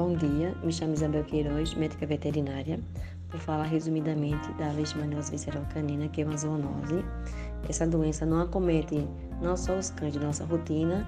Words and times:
Bom 0.00 0.14
dia, 0.14 0.56
me 0.64 0.72
chamo 0.72 0.94
Isabel 0.94 1.22
Queiroz, 1.24 1.74
médica 1.74 2.06
veterinária. 2.06 2.80
Vou 3.28 3.38
falar 3.38 3.64
resumidamente 3.64 4.50
da 4.54 4.72
leishmaniose 4.72 5.30
visceral 5.30 5.62
canina, 5.74 6.08
que 6.08 6.22
é 6.22 6.24
uma 6.24 6.38
zoonose. 6.38 7.04
Essa 7.68 7.86
doença 7.86 8.24
não 8.24 8.40
acomete 8.40 9.06
não 9.42 9.54
só 9.58 9.76
os 9.76 9.90
cães 9.90 10.14
de 10.14 10.18
nossa 10.18 10.42
rotina, 10.46 11.06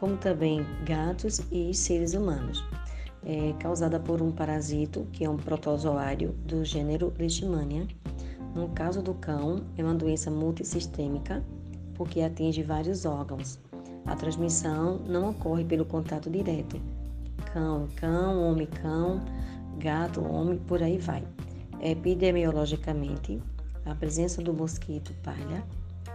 como 0.00 0.16
também 0.16 0.66
gatos 0.84 1.40
e 1.52 1.72
seres 1.72 2.14
humanos. 2.14 2.64
É 3.24 3.54
causada 3.60 4.00
por 4.00 4.20
um 4.20 4.32
parasito, 4.32 5.06
que 5.12 5.24
é 5.24 5.30
um 5.30 5.36
protozoário 5.36 6.32
do 6.44 6.64
gênero 6.64 7.12
Leishmania. 7.16 7.86
No 8.56 8.70
caso 8.70 9.00
do 9.00 9.14
cão, 9.14 9.62
é 9.78 9.84
uma 9.84 9.94
doença 9.94 10.32
multissistêmica, 10.32 11.44
porque 11.94 12.20
atinge 12.20 12.64
vários 12.64 13.04
órgãos. 13.04 13.60
A 14.04 14.16
transmissão 14.16 14.98
não 15.06 15.30
ocorre 15.30 15.64
pelo 15.64 15.84
contato 15.84 16.28
direto, 16.28 16.80
cão, 17.42 17.88
cão, 17.96 18.42
homem, 18.42 18.66
cão, 18.66 19.24
gato, 19.78 20.22
homem, 20.24 20.58
por 20.58 20.82
aí 20.82 20.98
vai. 20.98 21.22
Epidemiologicamente, 21.80 23.40
a 23.84 23.94
presença 23.94 24.40
do 24.40 24.52
mosquito 24.52 25.12
palha 25.22 25.64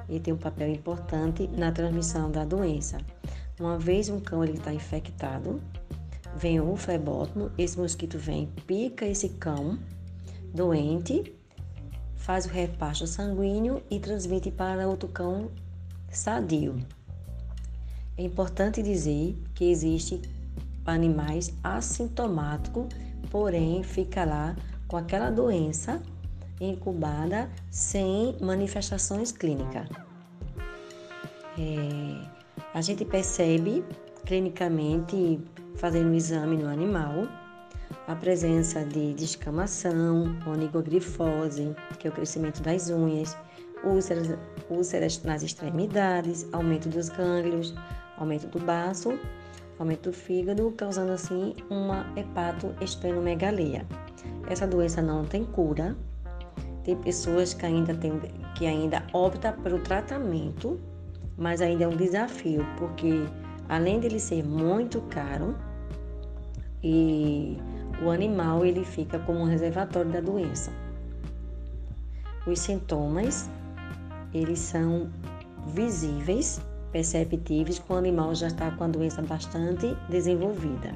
ele 0.10 0.20
tem 0.20 0.34
um 0.34 0.38
papel 0.38 0.70
importante 0.70 1.48
na 1.50 1.72
transmissão 1.72 2.32
da 2.32 2.46
doença. 2.46 2.98
Uma 3.60 3.78
vez 3.78 4.10
um 4.10 4.20
cão 4.20 4.44
está 4.44 4.74
infectado, 4.74 5.62
vem 6.36 6.60
o 6.60 6.76
flebótomo, 6.76 7.52
esse 7.58 7.78
mosquito 7.78 8.18
vem, 8.18 8.48
pica 8.66 9.06
esse 9.06 9.30
cão 9.30 9.78
doente, 10.54 11.34
faz 12.16 12.46
o 12.46 12.50
repasto 12.50 13.06
sanguíneo 13.06 13.82
e 13.90 14.00
transmite 14.00 14.52
para 14.52 14.88
outro 14.88 15.10
cão 15.10 15.52
sadio. 16.10 16.78
É 18.18 18.24
importante 18.24 18.82
dizer 18.82 19.36
que 19.54 19.70
existe 19.70 20.22
animais 20.88 21.54
assintomáticos, 21.64 22.88
porém 23.30 23.84
fica 23.84 24.24
lá 24.24 24.56
com 24.88 24.98
aquela 24.98 25.30
doença 25.30 26.02
incubada 26.60 27.50
sem 27.70 28.36
manifestações 28.42 29.32
clínicas. 29.32 29.88
É, 31.60 32.28
a 32.74 32.82
gente 32.82 33.04
percebe 33.06 33.84
clinicamente, 34.26 35.40
fazendo 35.76 36.10
um 36.10 36.14
exame 36.14 36.58
no 36.58 36.68
animal, 36.68 37.28
a 38.08 38.16
presença 38.16 38.84
de 38.84 39.14
descamação, 39.14 40.36
onigogrifose, 40.46 41.74
que 42.00 42.08
é 42.08 42.10
o 42.10 42.14
crescimento 42.14 42.62
das 42.62 42.90
unhas, 42.90 43.38
úlceras, 43.84 44.38
úlceras 44.70 45.22
nas 45.24 45.44
extremidades, 45.44 46.48
aumento 46.52 46.90
dos 46.90 47.10
gânglios, 47.10 47.74
aumento 48.18 48.48
do 48.48 48.60
baço 48.60 49.18
aumento 49.80 50.10
do 50.10 50.14
fígado, 50.14 50.72
causando 50.78 51.12
assim 51.12 51.56
uma 51.70 52.06
hepatoesplenomegalia. 52.16 53.86
Essa 54.48 54.66
doença 54.66 55.02
não 55.02 55.26
tem 55.26 55.44
cura. 55.44 55.96
Tem 56.84 56.96
pessoas 56.96 57.54
que 57.54 57.66
ainda, 57.66 57.94
tem, 57.94 58.20
que 58.56 58.66
ainda 58.66 59.04
optam 59.14 59.54
pelo 59.62 59.80
tratamento, 59.80 60.80
mas 61.38 61.62
ainda 61.62 61.84
é 61.84 61.88
um 61.88 61.96
desafio, 61.96 62.66
porque 62.78 63.26
além 63.68 64.00
dele 64.00 64.20
ser 64.20 64.44
muito 64.44 65.02
caro, 65.02 65.56
e 66.82 67.58
o 68.02 68.10
animal 68.10 68.66
ele 68.66 68.86
fica 68.86 69.20
como 69.20 69.40
um 69.40 69.46
reservatório 69.46 70.12
da 70.12 70.22
doença. 70.22 70.72
Os 72.46 72.60
sintomas, 72.60 73.50
eles 74.34 74.60
são 74.60 75.10
visíveis 75.68 76.62
perceptíveis 76.98 77.78
quando 77.78 78.06
o 78.06 78.08
animal 78.08 78.34
já 78.34 78.48
está 78.48 78.72
com 78.72 78.84
a 78.84 78.88
doença 78.88 79.22
bastante 79.22 79.96
desenvolvida. 80.10 80.96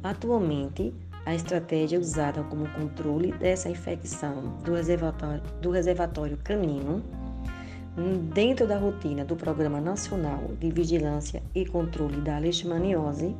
Atualmente, 0.00 0.94
a 1.26 1.34
estratégia 1.34 1.98
usada 1.98 2.44
como 2.44 2.68
controle 2.68 3.32
dessa 3.32 3.68
infecção 3.68 4.56
do 4.64 4.74
reservatório, 4.74 5.42
do 5.60 5.72
reservatório 5.72 6.38
canino, 6.44 7.02
dentro 8.32 8.64
da 8.64 8.78
rotina 8.78 9.24
do 9.24 9.34
Programa 9.34 9.80
Nacional 9.80 10.52
de 10.60 10.70
Vigilância 10.70 11.42
e 11.52 11.66
Controle 11.66 12.20
da 12.20 12.38
Leishmaniose, 12.38 13.34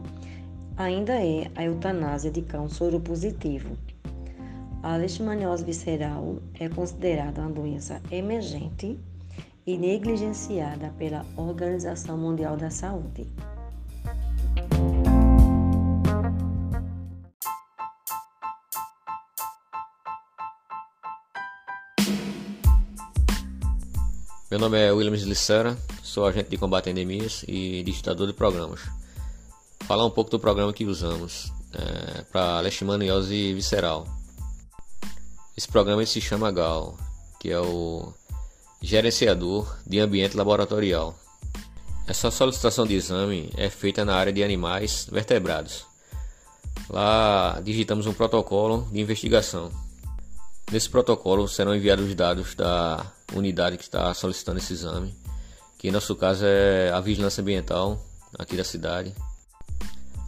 ainda 0.77 1.15
é 1.15 1.49
a 1.55 1.63
eutanásia 1.63 2.33
de 2.33 2.43
cão 2.43 2.69
soropositivo. 2.69 3.77
A 4.83 4.97
leishmaniose 4.97 5.65
visceral 5.65 6.39
é 6.59 6.69
considerada 6.69 7.41
uma 7.41 7.51
doença 7.51 8.01
emergente 8.11 8.99
e 9.69 9.77
negligenciada 9.77 10.95
pela 10.97 11.27
Organização 11.37 12.17
Mundial 12.17 12.57
da 12.57 12.71
Saúde. 12.71 13.29
Meu 24.51 24.59
nome 24.59 24.79
é 24.79 24.91
Williams 24.91 25.25
Licera, 25.25 25.77
sou 26.03 26.27
agente 26.27 26.49
de 26.49 26.57
combate 26.57 26.89
a 26.89 26.93
endemias 26.93 27.45
e 27.47 27.83
digitador 27.83 28.27
de 28.27 28.33
programas. 28.33 28.81
Falar 29.81 30.07
um 30.07 30.11
pouco 30.11 30.31
do 30.31 30.41
programa 30.41 30.73
que 30.73 30.87
usamos 30.87 31.53
é, 31.75 32.23
para 32.33 32.61
leishmaniose 32.61 33.53
visceral. 33.53 34.07
Esse 35.55 35.69
programa 35.69 36.07
se 36.07 36.23
chama 36.23 36.51
GAL, 36.51 36.97
que 37.39 37.51
é 37.51 37.61
o 37.61 38.15
Gerenciador 38.81 39.77
de 39.85 39.99
Ambiente 39.99 40.37
Laboratorial. 40.37 41.19
Essa 42.07 42.31
solicitação 42.31 42.87
de 42.87 42.95
exame 42.95 43.51
é 43.57 43.69
feita 43.69 44.05
na 44.05 44.15
área 44.15 44.33
de 44.33 44.43
animais 44.43 45.09
vertebrados. 45.11 45.85
Lá 46.89 47.61
digitamos 47.63 48.07
um 48.07 48.15
protocolo 48.15 48.89
de 48.93 49.01
investigação. 49.01 49.71
Nesse 50.71 50.89
protocolo 50.89 51.49
serão 51.49 51.75
enviados 51.75 52.07
os 52.07 52.15
dados 52.15 52.55
da 52.55 53.05
unidade 53.35 53.77
que 53.77 53.83
está 53.83 54.15
solicitando 54.15 54.59
esse 54.59 54.73
exame, 54.73 55.13
que 55.77 55.89
em 55.89 55.91
nosso 55.91 56.15
caso 56.15 56.45
é 56.47 56.93
a 56.93 57.01
Vigilância 57.01 57.41
Ambiental 57.41 58.01
aqui 58.39 58.57
da 58.57 58.65
cidade. 58.65 59.13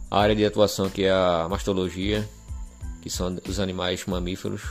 A 0.09 0.19
área 0.19 0.35
de 0.35 0.45
atuação 0.45 0.89
que 0.89 1.05
é 1.05 1.11
a 1.11 1.47
mastologia, 1.49 2.29
que 3.01 3.09
são 3.09 3.39
os 3.47 3.59
animais 3.61 4.05
mamíferos, 4.05 4.61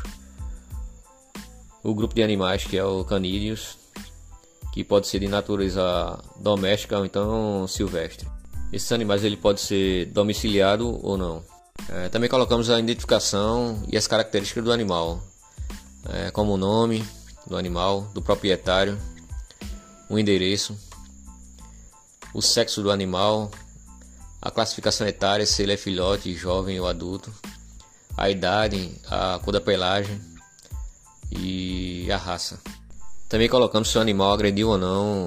o 1.83 1.95
grupo 1.95 2.15
de 2.15 2.23
animais 2.23 2.65
que 2.65 2.77
é 2.77 2.85
o 2.85 3.05
canídeos, 3.05 3.79
que 4.73 4.85
pode 4.85 5.09
ser 5.09 5.19
de 5.19 5.29
natureza 5.29 6.19
doméstica 6.37 6.99
ou 6.99 7.05
então 7.05 7.67
silvestre. 7.67 8.29
Esses 8.73 8.91
animais 8.93 9.25
ele 9.25 9.37
pode 9.37 9.61
ser 9.61 10.07
domiciliado 10.07 11.05
ou 11.05 11.17
não. 11.17 11.43
É, 11.89 12.09
também 12.09 12.29
colocamos 12.29 12.71
a 12.71 12.79
identificação 12.79 13.83
e 13.91 13.97
as 13.97 14.07
características 14.07 14.63
do 14.63 14.71
animal, 14.71 15.21
é, 16.09 16.31
como 16.31 16.53
o 16.53 16.57
nome 16.57 17.05
do 17.47 17.57
animal, 17.57 18.03
do 18.15 18.23
proprietário, 18.23 18.99
o 20.09 20.19
endereço, 20.19 20.77
o 22.33 22.41
sexo 22.41 22.83
do 22.83 22.91
animal, 22.91 23.51
a 24.41 24.51
classificação 24.51 25.07
etária, 25.07 25.45
se 25.47 25.63
ele 25.63 25.73
é 25.73 25.77
filhote, 25.77 26.35
jovem 26.35 26.79
ou 26.79 26.87
adulto, 26.87 27.33
a 28.17 28.31
idade, 28.31 28.95
a 29.07 29.41
cor 29.43 29.53
da 29.53 29.61
pelagem, 29.61 30.21
e 31.31 32.11
a 32.11 32.17
raça. 32.17 32.61
Também 33.29 33.49
colocamos 33.49 33.89
se 33.89 33.97
o 33.97 34.01
animal 34.01 34.33
agrediu 34.33 34.71
ou 34.71 34.79
não 34.79 35.27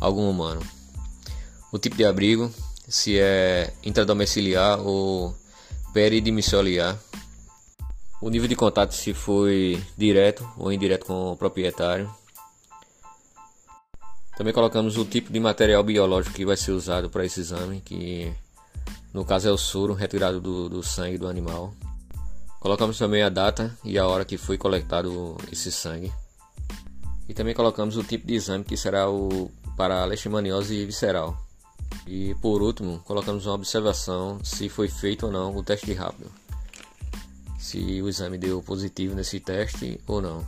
algum 0.00 0.28
humano. 0.30 0.60
O 1.72 1.78
tipo 1.78 1.96
de 1.96 2.04
abrigo, 2.04 2.52
se 2.88 3.18
é 3.18 3.72
intradomiciliar 3.82 4.80
ou 4.80 5.34
peridomiciliar. 5.92 6.98
O 8.20 8.30
nível 8.30 8.48
de 8.48 8.56
contato 8.56 8.92
se 8.92 9.12
foi 9.12 9.82
direto 9.96 10.48
ou 10.56 10.72
indireto 10.72 11.06
com 11.06 11.32
o 11.32 11.36
proprietário. 11.36 12.08
Também 14.36 14.52
colocamos 14.52 14.96
o 14.96 15.04
tipo 15.04 15.32
de 15.32 15.38
material 15.38 15.82
biológico 15.82 16.34
que 16.34 16.44
vai 16.44 16.56
ser 16.56 16.72
usado 16.72 17.08
para 17.08 17.24
esse 17.24 17.40
exame, 17.40 17.80
que 17.80 18.32
no 19.12 19.24
caso 19.24 19.48
é 19.48 19.52
o 19.52 19.58
soro 19.58 19.94
retirado 19.94 20.40
do, 20.40 20.68
do 20.68 20.82
sangue 20.82 21.18
do 21.18 21.28
animal. 21.28 21.72
Colocamos 22.64 22.96
também 22.96 23.22
a 23.22 23.28
data 23.28 23.76
e 23.84 23.98
a 23.98 24.06
hora 24.06 24.24
que 24.24 24.38
foi 24.38 24.56
coletado 24.56 25.36
esse 25.52 25.70
sangue. 25.70 26.10
E 27.28 27.34
também 27.34 27.52
colocamos 27.52 27.94
o 27.98 28.02
tipo 28.02 28.26
de 28.26 28.36
exame 28.36 28.64
que 28.64 28.74
será 28.74 29.06
o 29.10 29.50
para 29.76 30.02
leishmaniose 30.06 30.86
visceral. 30.86 31.36
E 32.06 32.34
por 32.36 32.62
último, 32.62 33.00
colocamos 33.00 33.44
uma 33.44 33.56
observação 33.56 34.42
se 34.42 34.70
foi 34.70 34.88
feito 34.88 35.26
ou 35.26 35.32
não 35.32 35.54
o 35.54 35.62
teste 35.62 35.92
rápido. 35.92 36.32
Se 37.58 38.00
o 38.00 38.08
exame 38.08 38.38
deu 38.38 38.62
positivo 38.62 39.14
nesse 39.14 39.40
teste 39.40 40.00
ou 40.06 40.22
não. 40.22 40.42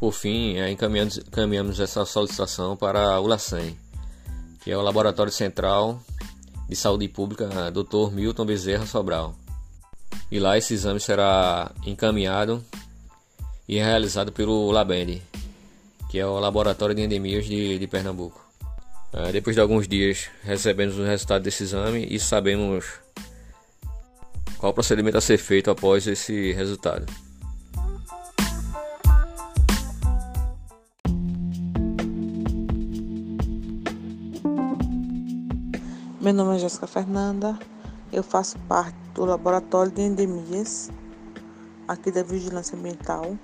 Por 0.00 0.12
fim, 0.12 0.56
é, 0.56 0.70
encaminhamos, 0.70 1.18
encaminhamos 1.18 1.78
essa 1.78 2.06
solicitação 2.06 2.74
para 2.74 3.20
o 3.20 3.26
LACEN, 3.26 3.76
que 4.62 4.70
é 4.70 4.78
o 4.78 4.80
Laboratório 4.80 5.30
Central 5.30 6.02
de 6.66 6.74
Saúde 6.74 7.06
Pública 7.06 7.70
Dr. 7.70 8.14
Milton 8.14 8.46
Bezerra 8.46 8.86
Sobral 8.86 9.36
e 10.30 10.38
lá 10.38 10.58
esse 10.58 10.74
exame 10.74 11.00
será 11.00 11.70
encaminhado 11.86 12.64
e 13.66 13.78
realizado 13.78 14.32
pelo 14.32 14.70
LABEND, 14.70 15.22
que 16.10 16.18
é 16.18 16.26
o 16.26 16.38
Laboratório 16.38 16.94
de 16.94 17.02
Endemias 17.02 17.46
de, 17.46 17.78
de 17.78 17.86
Pernambuco. 17.86 18.46
É, 19.12 19.32
depois 19.32 19.56
de 19.56 19.60
alguns 19.60 19.88
dias 19.88 20.28
recebemos 20.42 20.98
o 20.98 21.02
resultado 21.02 21.42
desse 21.42 21.62
exame 21.62 22.06
e 22.10 22.20
sabemos 22.20 22.84
Qual 24.58 24.74
procedimento 24.74 25.16
a 25.16 25.20
ser 25.20 25.38
feito 25.38 25.70
após 25.70 26.06
esse 26.06 26.52
resultado? 26.52 27.06
Meu 36.20 36.34
nome 36.34 36.56
é 36.56 36.58
Jéssica 36.58 36.86
Fernanda, 36.86 37.58
eu 38.12 38.22
faço 38.22 38.58
parte 38.68 39.07
do 39.18 39.24
Laboratório 39.24 39.90
de 39.90 40.00
Endemias 40.00 40.92
aqui 41.88 42.12
da 42.12 42.22
Vigilância 42.22 42.78
Ambiental. 42.78 43.36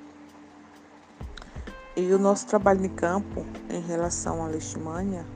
E 1.97 2.13
o 2.13 2.19
nosso 2.19 2.47
trabalho 2.47 2.85
em 2.85 2.89
campo 2.89 3.45
em 3.69 3.81
relação 3.81 4.45
à 4.45 4.47
leishmania 4.47 5.27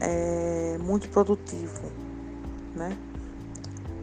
é 0.00 0.76
muito 0.82 1.08
produtivo, 1.08 1.90
né? 2.76 2.94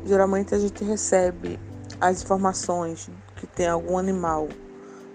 Geralmente 0.04 0.56
a 0.56 0.58
gente 0.58 0.84
recebe 0.84 1.60
as 2.02 2.24
informações 2.24 3.08
que 3.36 3.46
tem 3.46 3.68
algum 3.68 4.00
animal 4.00 4.48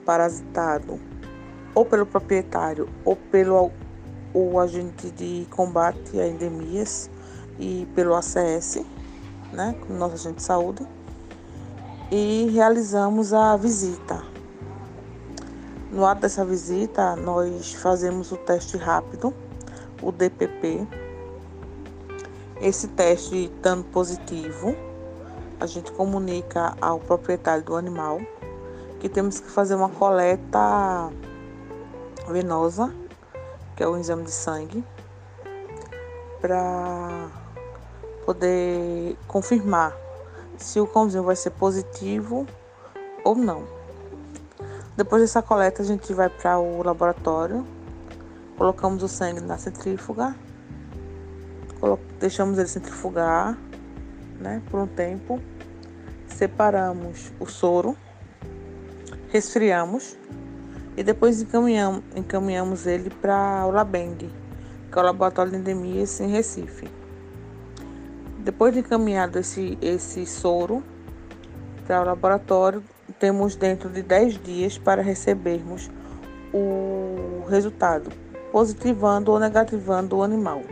parasitado 0.07 1.01
ou 1.75 1.85
pelo 1.85 2.07
proprietário 2.07 2.89
ou 3.05 3.17
pelo 3.17 3.73
o 4.33 4.61
agente 4.61 5.11
de 5.11 5.45
combate 5.51 6.21
a 6.21 6.29
endemias 6.29 7.11
e 7.59 7.85
pelo 7.97 8.15
ACS, 8.15 8.79
né, 9.53 9.75
com 9.81 9.93
o 9.93 9.97
nosso 9.97 10.15
agente 10.15 10.37
de 10.37 10.43
saúde, 10.43 10.87
e 12.11 12.51
realizamos 12.53 13.33
a 13.33 13.57
visita. 13.57 14.23
No 15.91 16.07
ato 16.07 16.23
dessa 16.23 16.45
visita, 16.45 17.17
nós 17.17 17.73
fazemos 17.75 18.31
o 18.31 18.37
teste 18.37 18.77
rápido, 18.77 19.35
o 20.03 20.13
DPP. 20.13 20.87
Esse 22.61 22.89
teste 22.89 23.45
estando 23.45 23.85
positivo, 23.85 24.77
a 25.59 25.67
gente 25.67 25.91
comunica 25.93 26.77
ao 26.81 26.99
proprietário 27.01 27.65
do 27.65 27.77
animal 27.77 28.21
que 29.01 29.09
temos 29.09 29.41
que 29.41 29.51
fazer 29.51 29.75
uma 29.75 29.89
coleta 29.89 31.11
venosa, 32.29 32.95
que 33.75 33.83
é 33.83 33.89
o 33.89 33.97
exame 33.97 34.25
de 34.25 34.31
sangue, 34.31 34.85
para 36.41 37.29
poder 38.31 39.17
confirmar 39.27 39.93
se 40.57 40.79
o 40.79 40.87
cãozinho 40.87 41.25
vai 41.25 41.35
ser 41.35 41.51
positivo 41.51 42.47
ou 43.25 43.35
não. 43.35 43.65
Depois 44.97 45.21
dessa 45.21 45.43
coleta, 45.43 45.83
a 45.83 45.85
gente 45.85 46.15
vai 46.15 46.29
para 46.29 46.57
o 46.57 46.81
laboratório, 46.81 47.67
colocamos 48.57 49.03
o 49.03 49.09
sangue 49.09 49.41
na 49.41 49.59
centrífuga, 49.59 50.37
deixamos 52.21 52.57
ele 52.57 52.69
centrifugar 52.69 53.59
né, 54.39 54.63
por 54.71 54.79
um 54.79 54.87
tempo, 54.87 55.41
separamos 56.29 57.33
o 57.41 57.47
soro, 57.47 57.97
resfriamos 59.31 60.17
e 60.97 61.03
depois 61.03 61.43
encaminhamos, 61.43 62.05
encaminhamos 62.15 62.87
ele 62.87 63.11
para 63.11 63.67
o 63.67 63.73
Labend, 63.73 64.31
que 64.93 64.99
é 64.99 65.03
o 65.03 65.05
Laboratório 65.05 65.51
de 65.51 65.59
Endemias 65.59 66.21
em 66.21 66.29
Recife. 66.29 67.01
Depois 68.43 68.73
de 68.73 68.81
encaminhado 68.81 69.39
esse, 69.39 69.77
esse 69.83 70.25
soro 70.25 70.83
para 71.87 72.01
o 72.01 72.05
laboratório, 72.05 72.83
temos 73.19 73.55
dentro 73.55 73.91
de 73.91 74.01
10 74.01 74.43
dias 74.43 74.79
para 74.79 75.03
recebermos 75.03 75.91
o 76.53 77.45
resultado, 77.49 78.11
positivando 78.51 79.31
ou 79.31 79.39
negativando 79.39 80.17
o 80.17 80.23
animal. 80.23 80.63